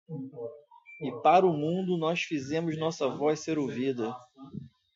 [1.03, 4.11] E para o mundo nós fizemos nossa voz ser ouvida